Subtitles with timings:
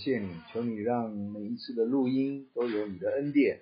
[0.00, 3.60] 谢你，求你让每一次的录音都有你的恩典，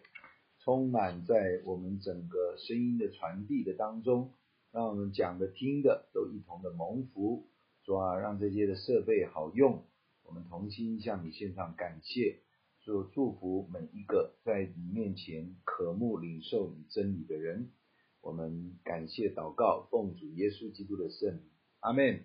[0.61, 4.35] 充满在我们整个声音的传递的当中，
[4.71, 7.49] 让我们讲的听的都一同的蒙福。
[7.83, 9.85] 主啊，让这些的设备好用，
[10.23, 12.39] 我们同心向你献上感谢，
[12.85, 17.73] 祝祝福每一个在你面前渴慕领受你真理的人。
[18.21, 21.41] 我们感谢祷告，奉主耶稣基督的圣，
[21.81, 22.21] 阿门。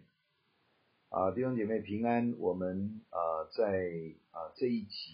[1.13, 2.33] 啊，弟兄姐妹平安。
[2.39, 3.91] 我们啊，在
[4.31, 5.13] 啊这一集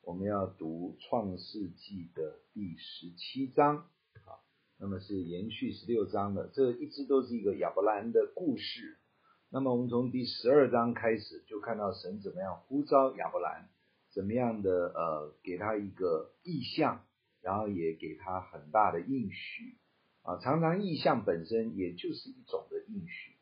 [0.00, 3.76] 我们要读创世纪的第十七章
[4.24, 4.40] 啊，
[4.78, 8.96] 那么是延续十六章的，这一直都是一个亚伯兰的故事。
[9.50, 13.68] 那么我们从第十二章开始就看到神怎么样呼召亚伯兰，
[14.14, 17.04] 怎么样的呃给他一个意象，
[17.42, 19.76] 然后也给他很大的应许
[20.22, 20.38] 啊。
[20.38, 23.35] 常常意象本身也就是一种的应许。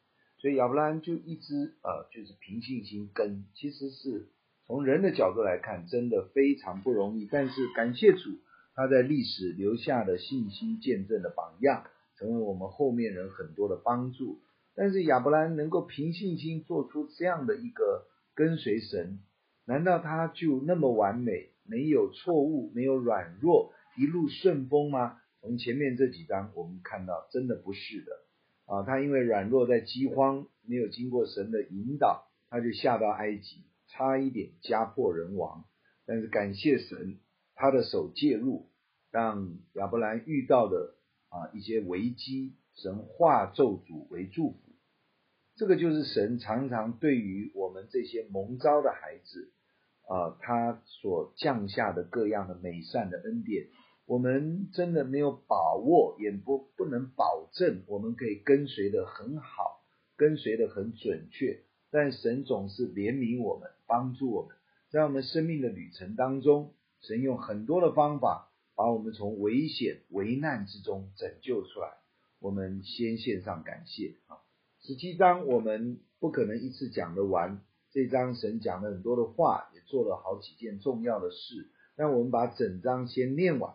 [0.45, 4.28] 所以亚伯兰就一直呃，就是凭信心跟，其实是
[4.67, 7.27] 从人的角度来看，真的非常不容易。
[7.33, 8.28] 但是感谢主，
[8.75, 11.87] 他在历史留下的信心见证的榜样，
[12.19, 14.42] 成为我们后面人很多的帮助。
[14.75, 19.20] 但是亚伯兰能够凭信心做出这样的一个跟随神，
[19.65, 25.17] 难道他就那么完美，没有错误，没有软弱，一路顺风吗？
[25.41, 28.23] 从前面这几章我们看到，真的不是的。
[28.67, 35.65] 啊，他因为软弱，在饥荒，没有经过神的引导，他就下到埃及，差一点家破人亡。
[36.06, 37.19] 但是感谢神，
[37.55, 38.71] 他的手介入，
[39.11, 40.95] 让亚伯兰遇到的
[41.29, 44.59] 啊一些危机，神化咒诅为祝福。
[45.56, 49.53] 这个就是神常常对于我们这些蒙召的孩子
[50.09, 53.67] 啊，他所降下的各样的美善的恩典。
[54.06, 59.82] 我们真的没有把握，也不不能保证我们可以跟随的很好，
[60.16, 61.62] 跟随的很准确。
[61.91, 64.56] 但神总是怜悯我们，帮助我们，
[64.91, 71.94] 在我们生命的旅程当中，神用很多的方法把我们从危险、危难之中拯救出来。
[72.41, 74.37] 我们先献上感谢啊！
[74.82, 81.70] 十七章我们不可能一次讲得完，这章神讲了很多的话，也做了好几件重要的事。
[81.97, 83.75] 让我们把整章先念完。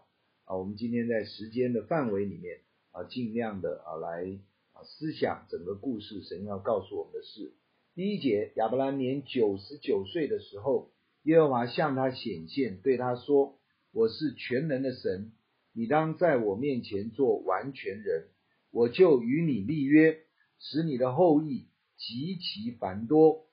[0.50, 4.40] 啊，我们今天在时间的范围里面啊，尽量的啊来
[4.74, 7.54] 啊思想整个故事，神要告诉我们的事。
[7.94, 10.90] 第一节，亚伯兰年九十九岁的时候，
[11.22, 13.60] 耶和华向他显现，对他说
[13.94, 15.34] ：“我是全能的神，
[15.72, 18.30] 你当在我面前做完全人，
[18.72, 20.18] 我就与你立约，
[20.58, 23.46] 使你的后裔极其繁多。”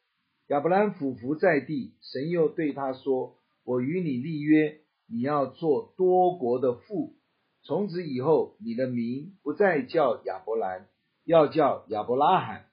[0.48, 7.14] 亚伯兰俯伏在地，神又对他说：“我与你立约。”你要做多国的父，
[7.62, 10.88] 从此以后，你的名不再叫亚伯兰，
[11.24, 12.66] 要叫亚伯拉罕，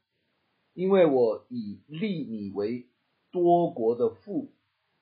[0.74, 2.88] 因为我已立你为
[3.32, 4.52] 多国的父，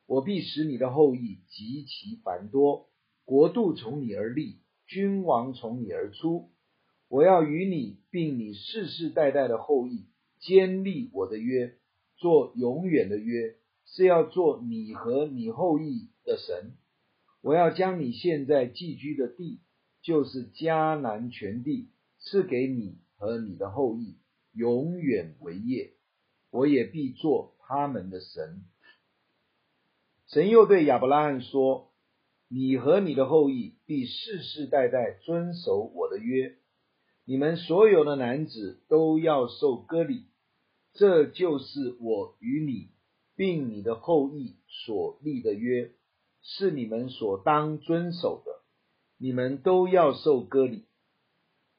[0.05, 2.89] 我必使你的后裔极其繁多，
[3.23, 6.49] 国度从你而立，君王从你而出。
[7.07, 10.05] 我要与你并你世世代代的后裔
[10.39, 11.75] 坚立我的约，
[12.17, 13.55] 做永远的约，
[13.85, 16.73] 是要做你和你后裔的神。
[17.41, 19.59] 我要将你现在寄居的地，
[20.03, 24.17] 就是迦南全地，赐给你和你的后裔，
[24.53, 25.93] 永远为业。
[26.51, 28.63] 我也必做他们的神。
[30.27, 31.91] 神又对亚伯拉罕说
[32.47, 36.57] ：“你和你的后裔必世世代代遵守我的约，
[37.25, 40.25] 你们所有的男子都要受割礼。
[40.93, 42.89] 这就是我与你
[43.35, 45.91] 并你的后裔所立的约。”
[46.43, 48.51] 是你们所当遵守的，
[49.17, 50.85] 你们都要受割礼，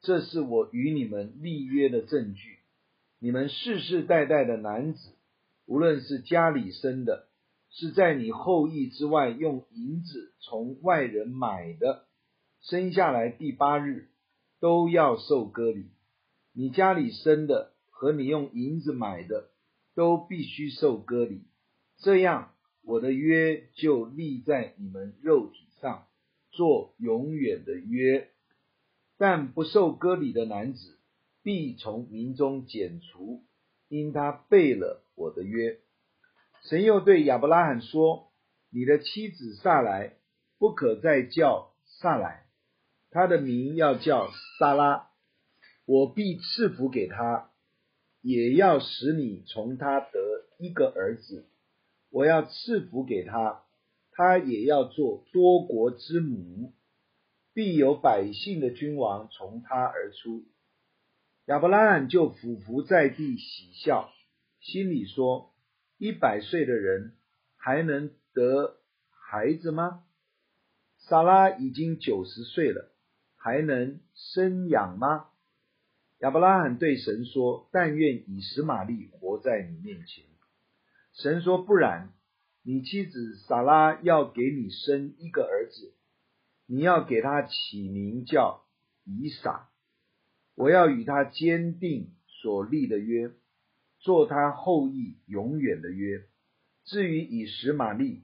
[0.00, 2.58] 这是我与你们立约的证据。
[3.18, 5.14] 你们世世代代的男子，
[5.66, 7.28] 无论是家里生的，
[7.70, 12.06] 是在你后裔之外用银子从外人买的，
[12.60, 14.08] 生下来第八日
[14.60, 15.90] 都要受割礼。
[16.52, 19.50] 你家里生的和你用银子买的，
[19.94, 21.42] 都必须受割礼。
[21.98, 22.51] 这样。
[22.84, 26.06] 我的约就立在你们肉体上，
[26.50, 28.28] 做永远的约。
[29.18, 30.98] 但不受割礼的男子，
[31.42, 33.44] 必从民中剪除，
[33.88, 35.78] 因他背了我的约。
[36.64, 38.32] 神又对亚伯拉罕说
[38.70, 40.14] ：“你的妻子撒莱
[40.58, 42.46] 不可再叫撒莱，
[43.10, 45.08] 她的名要叫撒拉。
[45.84, 47.50] 我必赐福给她，
[48.22, 50.18] 也要使你从她得
[50.58, 51.46] 一个儿子。”
[52.12, 53.62] 我要赐福给他，
[54.12, 56.74] 他也要做多国之母，
[57.54, 60.44] 必有百姓的君王从他而出。
[61.46, 64.12] 亚伯拉罕就俯伏在地喜笑，
[64.60, 65.54] 心里说：
[65.96, 67.14] 一百岁的人
[67.56, 68.76] 还能得
[69.10, 70.04] 孩子吗？
[70.98, 72.92] 撒拉已经九十岁了，
[73.36, 75.30] 还能生养吗？
[76.18, 80.24] 亚伯拉罕对神说：“但愿以实玛利活在你面前。”
[81.14, 82.12] 神说：“不然，
[82.62, 85.92] 你妻子撒拉要给你生一个儿子，
[86.66, 88.64] 你要给他起名叫
[89.04, 89.68] 以撒。
[90.54, 93.30] 我要与他坚定所立的约，
[93.98, 96.24] 做他后裔永远的约。
[96.84, 98.22] 至于以实玛利，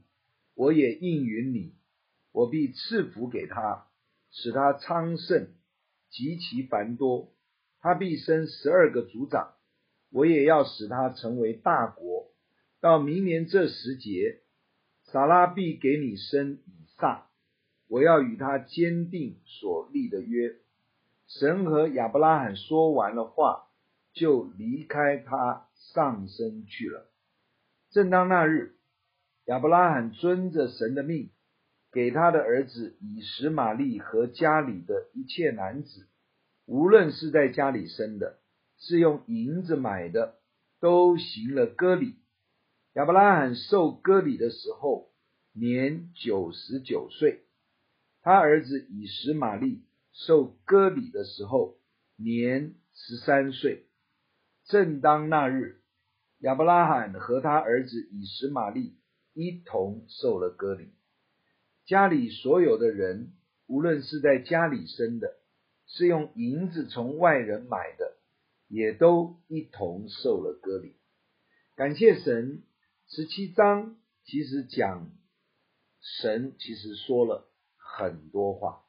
[0.55, 1.75] 我也应允你，
[2.33, 3.87] 我必赐福给他，
[4.31, 5.49] 使他昌盛，
[6.11, 7.33] 极其繁多。”
[7.81, 9.55] 他必生十二个族长，
[10.11, 12.28] 我也要使他成为大国。
[12.81, 14.41] 到明年这时节，
[15.03, 17.27] 撒拉必给你生以撒，
[17.89, 20.57] 我要与他坚定所立的约。
[21.27, 23.67] 神和亚伯拉罕说完了话，
[24.13, 27.11] 就离开他上身去了。
[27.91, 28.77] 正当那日，
[29.47, 31.31] 亚伯拉罕遵着神的命，
[31.91, 36.07] 给他的儿子以实玛利和家里的一切男子。
[36.65, 38.39] 无论是在家里生的，
[38.79, 40.37] 是用银子买的，
[40.81, 42.15] 都行了割礼。
[42.99, 45.13] 亚伯拉罕受割礼的时候，
[45.53, 47.43] 年九十九岁；
[48.23, 51.77] 他儿子以实玛利受割礼的时候，
[52.17, 53.87] 年十三岁。
[54.65, 55.81] 正当那日，
[56.41, 58.97] 亚伯拉罕和他儿子以实玛利
[59.33, 60.91] 一同受了割礼。
[61.87, 63.31] 家里所有的人，
[63.69, 65.37] 无论是在家里生的，
[65.87, 68.17] 是用银子从外人买的，
[68.67, 70.97] 也都一同受了割礼。
[71.77, 72.65] 感谢神，
[73.11, 75.11] 十七章其实讲
[76.01, 78.85] 神其实说了很多话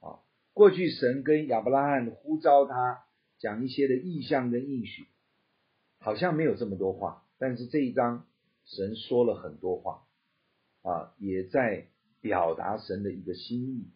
[0.00, 0.20] 啊。
[0.52, 3.06] 过去神跟亚伯拉罕呼召他
[3.38, 5.06] 讲一些的意象跟应许，
[5.98, 8.26] 好像没有这么多话，但是这一章
[8.66, 10.06] 神说了很多话
[10.82, 11.88] 啊，也在
[12.20, 13.90] 表达神的一个心意。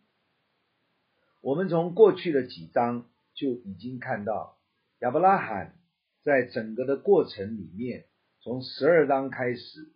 [1.43, 4.59] 我们从过去的几章就已经看到
[5.01, 5.79] 亚伯拉罕
[6.23, 8.07] 在整个的过程里面，
[8.49, 9.93] 从十二章开始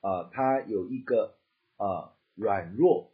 [0.00, 1.36] 啊，他有一个
[1.76, 3.12] 啊软弱，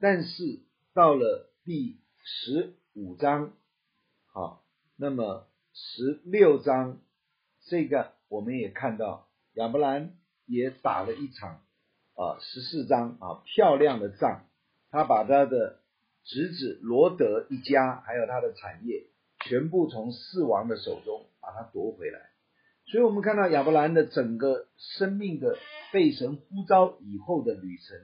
[0.00, 0.60] 但是
[0.94, 3.52] 到了第十五章，
[4.32, 4.64] 好，
[4.96, 7.02] 那么十六章
[7.66, 10.14] 这个我们也看到亚伯兰
[10.46, 11.60] 也打了一场
[12.14, 14.46] 啊十四章啊漂亮的仗，
[14.90, 15.78] 他把他的。
[16.24, 19.08] 侄子罗德一家，还有他的产业，
[19.40, 22.30] 全部从四王的手中把他夺回来。
[22.84, 25.56] 所以，我们看到亚伯兰的整个生命的
[25.92, 27.96] 被神呼召以后的旅程，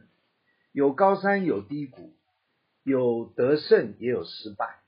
[0.73, 2.15] 有高山，有低谷，
[2.85, 4.81] 有得胜，也有失败。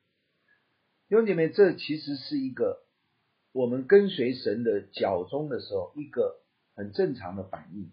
[1.09, 2.85] 兄弟们，这其实是一个
[3.53, 6.41] 我们跟随神的脚踪的时候，一个
[6.75, 7.91] 很正常的反应。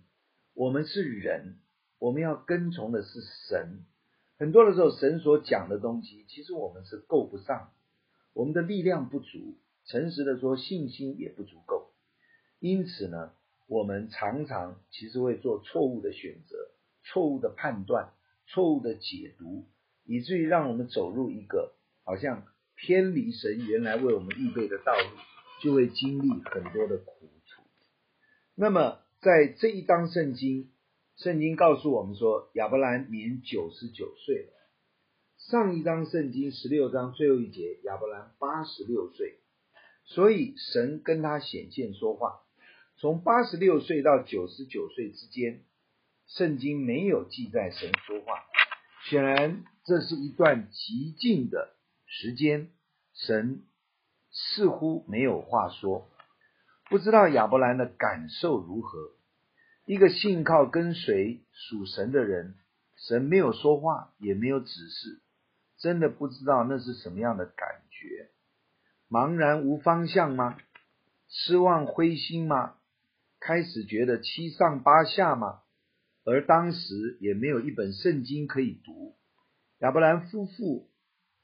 [0.54, 1.58] 我们是人，
[2.00, 3.84] 我们要跟从的是神。
[4.38, 7.72] 很多的时候，神所讲的东西，其实我们是够不上，
[8.34, 11.87] 我们的力量不足，诚实的说，信心也不足够。
[12.60, 13.32] 因此呢，
[13.68, 16.58] 我们常常其实会做错误的选择、
[17.04, 18.14] 错误的判断、
[18.48, 19.66] 错误的解读，
[20.06, 21.74] 以至于让我们走入一个
[22.04, 22.46] 好像
[22.76, 25.10] 偏离神原来为我们预备的道路，
[25.62, 27.64] 就会经历很多的苦楚。
[28.56, 30.72] 那么，在这一章圣经。
[31.20, 34.54] 圣经告诉我们说，亚伯兰年九十九岁了。
[35.40, 39.40] 上一章圣经十六章最后一节，亚伯兰八十六岁。
[40.06, 42.42] 所以神跟他显现说话。
[43.00, 45.64] 从八十六岁到九十九岁之间，
[46.26, 48.44] 圣经没有记载神说话。
[49.08, 51.76] 显然，这是一段极静的
[52.08, 52.72] 时间，
[53.14, 53.62] 神
[54.32, 56.10] 似乎没有话说。
[56.90, 59.12] 不知道亚伯兰的感受如何。
[59.86, 62.56] 一个信靠跟随属神的人，
[62.96, 65.22] 神没有说话，也没有指示，
[65.78, 68.32] 真的不知道那是什么样的感觉？
[69.08, 70.58] 茫然无方向吗？
[71.30, 72.74] 失望灰心吗？
[73.48, 75.62] 开始觉得七上八下吗？
[76.26, 79.16] 而当时也没有一本圣经可以读。
[79.80, 80.90] 亚伯兰夫妇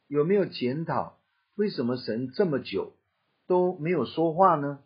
[0.07, 1.17] 有没有检讨，
[1.55, 2.97] 为什么神这么久
[3.47, 4.79] 都没有说话呢？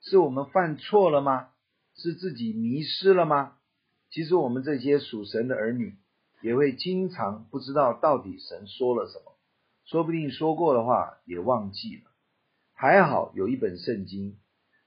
[0.00, 1.50] 是我们犯错了吗？
[1.96, 3.58] 是自己迷失了吗？
[4.08, 5.98] 其实我们这些属神的儿女，
[6.40, 9.36] 也会经常不知道到底神说了什么，
[9.84, 12.10] 说不定说过的话也忘记了。
[12.72, 14.38] 还好有一本圣经，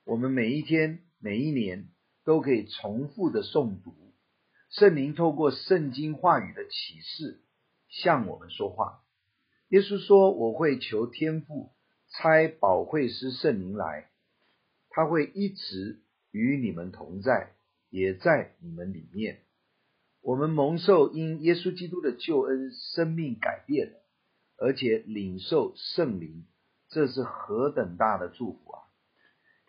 [0.06, 1.90] 我们每一天、每一年
[2.24, 3.96] 都可以重复的诵读，
[4.70, 7.42] 圣灵透过圣经话语的启示
[7.90, 9.04] 向我们说话。
[9.70, 11.72] 耶稣说：“我会求天父
[12.10, 14.10] 差保惠师圣灵来，
[14.90, 16.02] 他会一直。”
[16.34, 17.54] 与你们同在，
[17.90, 19.40] 也在你们里面。
[20.22, 23.96] 我们蒙受因耶稣基督的救恩，生命改变，
[24.58, 26.46] 而且领受圣灵，
[26.90, 28.84] 这是何等大的祝福啊！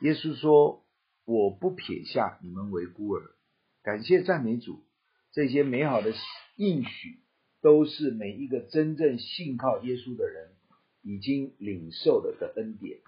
[0.01, 0.85] 耶稣说
[1.29, 3.23] ：“我不撇下你们为孤儿。”
[3.85, 4.85] 感谢赞美主，
[5.33, 6.15] 这些美好的
[6.57, 7.21] 应许
[7.61, 10.57] 都是每一个真正信靠耶稣的人
[11.03, 13.01] 已经领受了的恩典。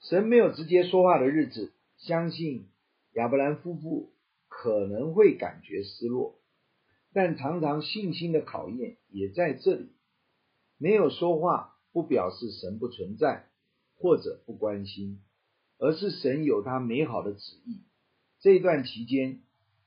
[0.00, 2.68] 神没有直接说话的日子，相信
[3.14, 4.12] 亚伯兰夫妇。
[4.50, 6.40] 可能会感觉失落，
[7.12, 9.92] 但常常信心的考验也在这里。
[10.78, 13.44] 没有说话，不表示神不存在
[13.98, 15.22] 或者不关心，
[15.78, 17.82] 而是神有他美好的旨意。
[18.40, 19.40] 这段期间，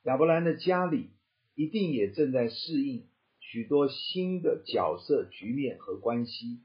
[0.03, 1.11] 亚伯兰的家里
[1.53, 3.07] 一定也正在适应
[3.39, 6.61] 许多新的角色、局面和关系。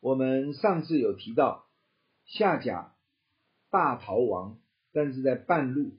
[0.00, 1.66] 我们上次有提到
[2.24, 2.94] 夏甲
[3.70, 4.60] 大逃亡，
[4.92, 5.98] 但是在半路。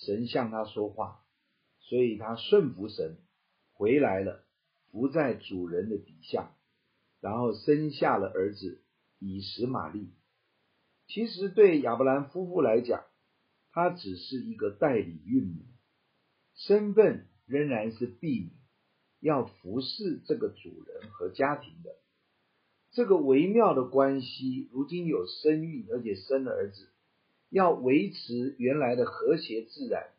[0.00, 1.24] 神向他说话，
[1.80, 3.16] 所以他顺服神，
[3.72, 4.44] 回来了，
[4.92, 6.54] 伏在主人的底下，
[7.20, 8.80] 然后生下了儿子
[9.18, 10.12] 以实玛利。
[11.08, 13.02] 其实对亚伯兰夫妇来讲，
[13.72, 15.64] 他只是一个代理孕母，
[16.54, 18.52] 身份仍然是婢女，
[19.18, 21.96] 要服侍这个主人和家庭的。
[22.90, 26.90] 这个微妙的关系，如今有身孕，而且生了儿子。
[27.48, 30.10] 要维持原来的和谐自然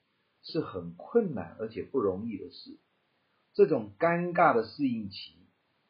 [0.42, 2.80] 是很困难而且不容易的事。
[3.54, 5.36] 这种尴尬的适应期，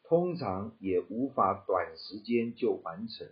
[0.02, 3.26] 通常也无法短时间就完成。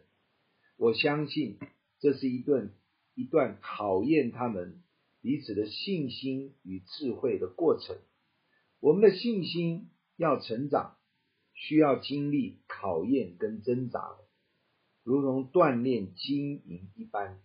[0.79, 1.59] 我相信
[1.99, 2.71] 这是一段
[3.15, 4.81] 一段考验他们
[5.21, 7.99] 彼此的信心与智慧的过程。
[8.79, 10.97] 我们的信心要成长，
[11.53, 14.17] 需要经历考验跟挣扎，
[15.03, 17.41] 如同锻炼金银一般。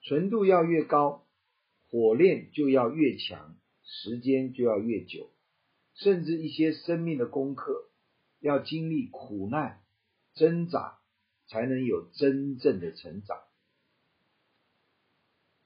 [0.00, 1.26] 纯度要越高，
[1.88, 5.30] 火炼就要越强，时间就要越久，
[5.94, 7.90] 甚至一些生命的功课，
[8.38, 9.82] 要经历苦难、
[10.34, 11.00] 挣扎，
[11.52, 13.42] 才能有真正的成长。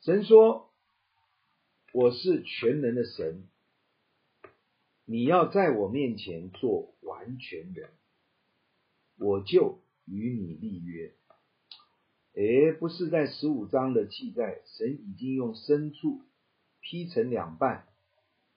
[0.01, 0.73] 神说
[1.95, 3.47] ：“我是全能的神，
[5.05, 7.91] 你要在我面前做完全人，
[9.17, 11.15] 我就与你立约。”
[12.35, 16.23] 哎，不是在十五章的记载，神已经用牲畜
[16.81, 17.87] 劈成两半，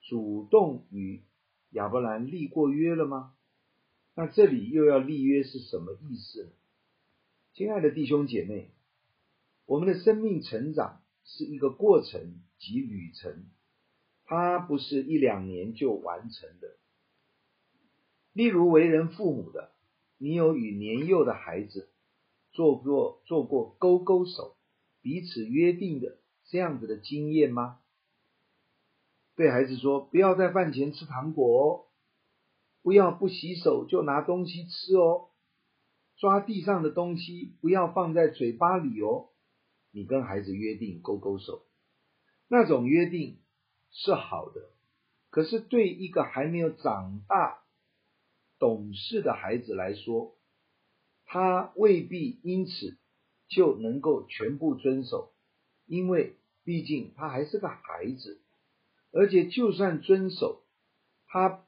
[0.00, 1.22] 主动与
[1.70, 3.36] 亚伯兰立过约了吗？
[4.16, 6.50] 那这里又要立约是什么意思呢？
[7.52, 8.70] 亲爱的弟兄姐妹，
[9.66, 13.46] 我们的生命成长是一个过程及旅程，
[14.24, 16.76] 它不是一两年就完成的。
[18.32, 19.72] 例如为人父母的，
[20.16, 21.88] 你有与年幼的孩子。
[22.52, 24.56] 做过做过勾勾手，
[25.02, 27.78] 彼此约定的这样子的经验吗？
[29.36, 31.86] 对孩子说，不要在饭前吃糖果哦，
[32.82, 35.29] 不要不洗手就拿东西吃哦，
[36.20, 39.30] 抓地上的东西不要放在嘴巴里哦。
[39.90, 41.62] 你跟孩子约定勾勾手，
[42.46, 43.38] 那种约定
[43.90, 44.70] 是好的，
[45.30, 47.62] 可是对一个还没有长大
[48.58, 50.36] 懂事的孩子来说，
[51.24, 52.98] 他未必因此
[53.48, 55.32] 就能够全部遵守，
[55.86, 58.42] 因为毕竟他还是个孩子，
[59.10, 60.62] 而且就算遵守，
[61.26, 61.64] 他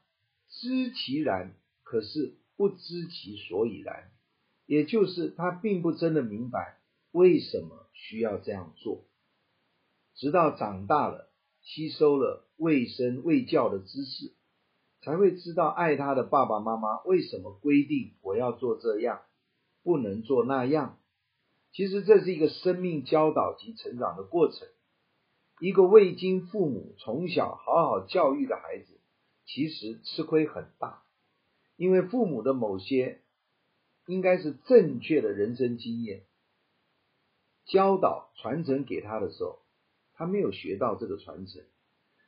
[0.47, 4.12] 知其然，可是不知其所以然，
[4.65, 6.79] 也就是他并不真的明白
[7.11, 9.05] 为什么需要这样做，
[10.15, 14.33] 直到长大了，吸收了卫生卫教的知识，
[15.01, 19.21] 才会知道爱他的爸爸妈妈为什么规定我要做这样。
[19.85, 20.97] 不能做那样。
[21.73, 24.65] 其实这是一个生命教导及成长的过程。
[25.59, 29.01] 一个未经父母从小好好教育的孩子，
[29.45, 31.03] 其实吃亏很大，
[31.75, 33.22] 因为父母的某些
[34.05, 36.23] 应该是正确的人生经验
[37.65, 39.59] 教导传承给他的时候，
[40.13, 41.63] 他没有学到这个传承，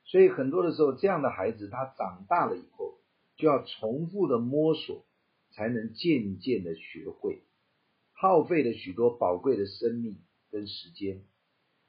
[0.05, 2.99] 所以很多的时候，这样的孩子他长大了以后，
[3.35, 5.05] 就要重复的摸索。
[5.51, 7.41] 才能渐渐的学会，
[8.11, 10.17] 耗费了许多宝贵的生命
[10.51, 11.23] 跟时间，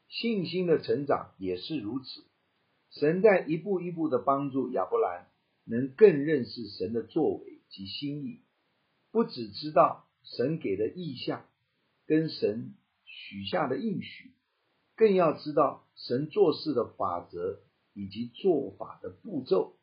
[0.09, 2.25] 信心的成长也是如此。
[2.91, 5.27] 神在一步一步的帮助亚伯兰，
[5.65, 8.39] 能更认识神的作为及心意，
[9.11, 11.47] 不只知道神给的意象
[12.07, 14.33] 跟神许下的应许，
[14.95, 17.61] 更要知道神做事的法则
[17.95, 19.77] 以及做法的步骤，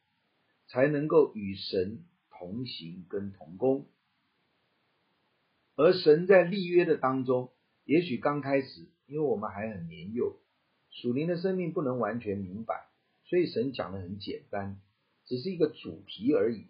[0.68, 2.06] 才能够与神。
[2.36, 3.88] 同行跟同工，
[5.78, 7.54] 而神在立约的当中，
[7.86, 10.42] 也许刚开始，因为我们还很年幼，
[10.90, 12.90] 属灵的生命不能完全明白，
[13.24, 14.82] 所以神讲的很简单，
[15.26, 16.68] 只是一个主题而已。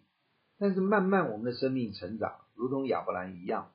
[0.59, 3.71] 但是慢慢我们的生命成长，如同亚伯兰一样，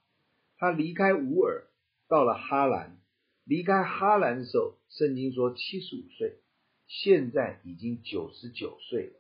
[0.57, 1.67] 他离开乌尔，
[2.09, 2.99] 到了哈兰。
[3.45, 6.41] 离开哈兰的时候，圣经说七十五岁，
[6.87, 9.13] 现在已经九十九岁了。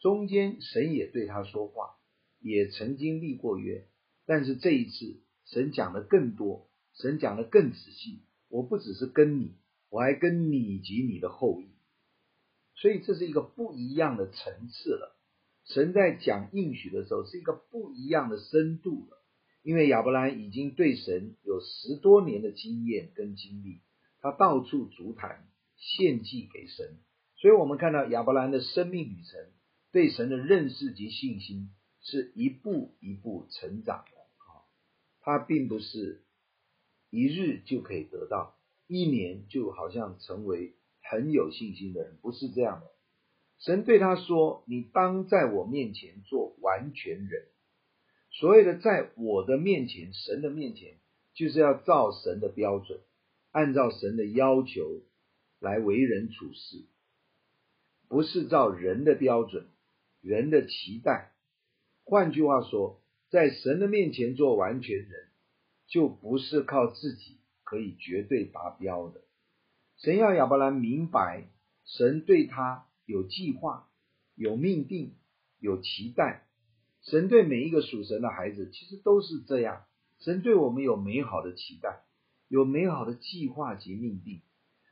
[0.00, 1.96] 中间神也对他说话，
[2.40, 3.86] 也曾经立过约，
[4.26, 8.22] 但是这一次神讲的更多，神讲的更仔细。
[8.48, 9.56] 我不只是跟你，
[9.90, 11.68] 我还跟你及你的后裔。
[12.76, 15.13] 所以这是一个不一样的层次了。
[15.64, 19.20] 神在讲应许的时候，是一个不一样的深度了。
[19.62, 23.80] 因为亚伯兰已经对神有十多年的经验跟经历，
[24.20, 26.98] 他到处足坛献祭给神，
[27.36, 29.40] 所以我们看到亚伯兰的生命旅程，
[29.90, 31.70] 对神的认识及信心
[32.02, 34.68] 是一步一步成长的啊，
[35.22, 36.24] 他并不是
[37.08, 42.86] 一日就可以得到，一年就好像成为很有信心的人，不是这样的。
[43.58, 47.46] 神对他说：“你当在我面前做完全人。”
[48.30, 50.96] 所谓的在我的面前，神的面前，
[51.34, 53.00] 就是要照神的标准，
[53.52, 55.02] 按照神的要求
[55.60, 56.84] 来为人处事，
[58.08, 59.68] 不是照人的标准、
[60.20, 61.32] 人的期待。
[62.02, 65.28] 换句话说，在神的面前做完全人，
[65.86, 69.22] 就不是靠自己可以绝对达标的。
[69.96, 71.44] 神要亚伯兰明白，
[71.84, 73.88] 神对他有计划、
[74.34, 75.14] 有命定、
[75.58, 76.46] 有期待。
[77.02, 79.84] 神对每一个属神的孩子，其实都是这样。
[80.20, 82.04] 神对我们有美好的期待，
[82.48, 84.40] 有美好的计划及命定，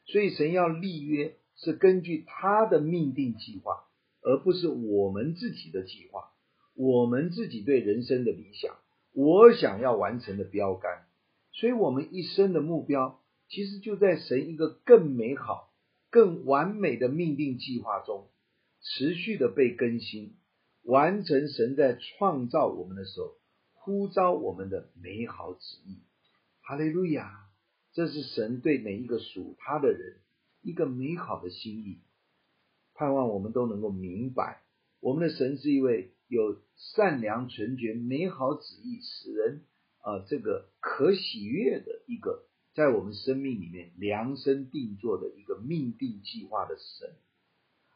[0.05, 3.85] 所以神要立约，是根据他的命定计划，
[4.21, 6.33] 而不是我们自己的计划，
[6.75, 8.77] 我们自己对人生的理想，
[9.15, 11.07] 我想要完成的标杆。
[11.53, 15.72] 所以，我们一生的目标，其实就在神一个更美好、
[16.13, 18.29] 更完美的命定计划中，
[18.83, 20.37] 持续的被更新。
[20.83, 23.39] 完成神在创造我们的时候
[23.73, 26.03] 呼召我们的美好旨意，
[26.61, 27.49] 哈利路亚！
[27.93, 30.19] 这是神对每一个属他的人
[30.61, 32.01] 一个美好的心意，
[32.95, 34.63] 盼望我们都能够明白，
[35.01, 36.61] 我们的神是一位有
[36.95, 39.63] 善良、纯洁、美好旨意，使人
[40.01, 42.45] 啊、呃、这个可喜悦的一个，
[42.75, 47.15] 在我们生命里面量身定做的一个命定计划的神。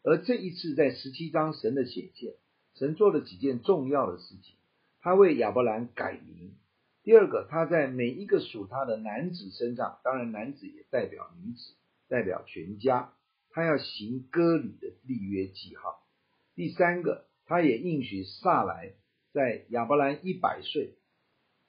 [0.03, 2.35] 而这一次在十七章神的显现。
[2.79, 4.55] 神做了几件重要的事情，
[5.01, 6.57] 他为亚伯兰改名。
[7.03, 11.75] 第二个，他在每一个属他的男子身上，当然男子也代表女子，
[12.07, 13.15] 代表全家，
[13.49, 16.07] 他要行割礼的立约记号。
[16.55, 18.93] 第三个，他也应许撒莱
[19.33, 20.99] 在亚伯兰一百岁，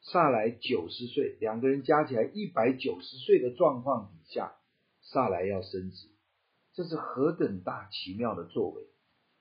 [0.09, 4.55] 撒莱九十岁，两个人加起来一百九十岁的状况底下，
[5.01, 6.07] 撒莱要升职，
[6.73, 8.83] 这是何等大奇妙的作为！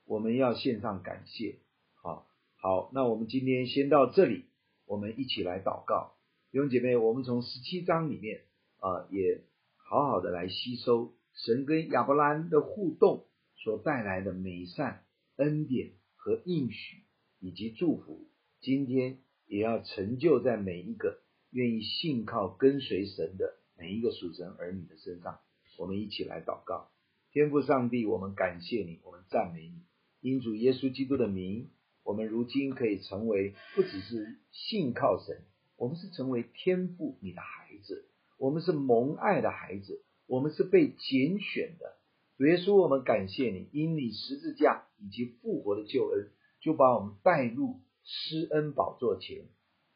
[0.07, 1.61] 我们要献上感谢，
[2.03, 2.27] 好，
[2.57, 4.47] 好，那我们今天先到这里，
[4.87, 6.17] 我们一起来祷告。
[6.51, 8.43] 弟兄姐妹，我们从十七章里面
[8.79, 9.45] 啊，也
[9.77, 15.05] 好好的来吸收神跟亚伯兰的互动所带来的美善、
[15.37, 17.05] 恩典和应许
[17.39, 18.27] 以及祝福。
[18.61, 25.41] 今天也要成就在每一个愿意信靠跟随神的每一个属神儿女的身上。
[25.79, 26.89] 我们一起来祷告，
[27.31, 29.83] 天父上帝，我们感谢你，我们赞美你。
[30.21, 31.69] 因主耶稣基督的名，
[32.03, 35.45] 我们如今可以成为不只是信靠神，
[35.77, 41.97] 我们是成为天父你的孩子，我们是蒙爱的孩子，我们是被拣选的。
[42.39, 46.31] 主耶稣，我们感谢你，因你十字架以及复活的救恩，
[46.61, 49.45] 就把我们带入施恩宝座前，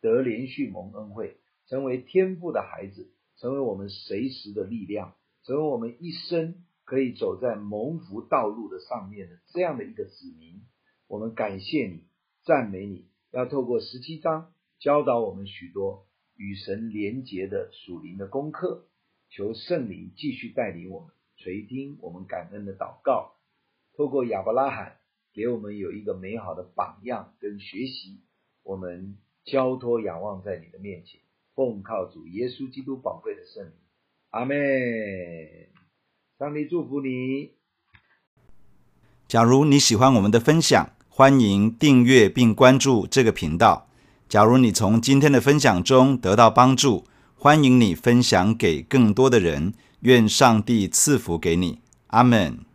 [0.02, 6.66] 得连续蒙恩惠，成为天父的孩子，成为我们随时的力量，成为我们一生。
[6.82, 10.62] 可以走在蒙福道路的上面的这样的一个子民，
[11.06, 12.08] 我们感谢你，
[12.42, 18.88] 赞美你，要透过十七章教导我们许多与神连结的属灵的功课，
[19.28, 23.36] 求圣灵继续带领我们垂听我们感恩的祷告，
[23.96, 24.96] 透过亚伯拉罕
[25.32, 28.20] 给我们有一个美好的榜样跟学习，
[28.62, 31.20] 我们交托仰望在你的面前，
[31.54, 33.72] 奉靠主耶稣基督宝贵的圣名，
[34.30, 34.56] 阿门。
[36.38, 37.52] 上帝祝福你。
[39.28, 43.88] 假如你喜欢我们的分享，欢迎订阅并关注这个频道。
[44.28, 49.74] 假如你从今天的分享中得到帮助，欢迎你分享给更多的人。
[50.00, 51.80] 愿上帝赐福给你。
[52.06, 52.69] 阿门。